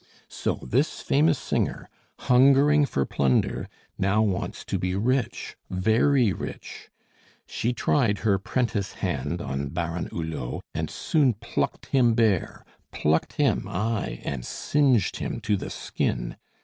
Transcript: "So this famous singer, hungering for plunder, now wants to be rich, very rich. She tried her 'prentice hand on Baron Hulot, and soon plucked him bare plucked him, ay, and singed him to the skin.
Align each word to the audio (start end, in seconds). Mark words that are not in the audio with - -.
"So 0.29 0.55
this 0.63 0.99
famous 1.01 1.37
singer, 1.37 1.87
hungering 2.21 2.87
for 2.87 3.05
plunder, 3.05 3.69
now 3.99 4.23
wants 4.23 4.65
to 4.65 4.79
be 4.79 4.95
rich, 4.95 5.55
very 5.69 6.33
rich. 6.33 6.89
She 7.45 7.71
tried 7.71 8.17
her 8.25 8.39
'prentice 8.39 8.93
hand 8.93 9.41
on 9.43 9.69
Baron 9.69 10.07
Hulot, 10.07 10.63
and 10.73 10.89
soon 10.89 11.33
plucked 11.35 11.85
him 11.85 12.15
bare 12.15 12.65
plucked 12.91 13.33
him, 13.33 13.67
ay, 13.69 14.19
and 14.25 14.43
singed 14.43 15.17
him 15.17 15.39
to 15.41 15.55
the 15.55 15.69
skin. 15.69 16.35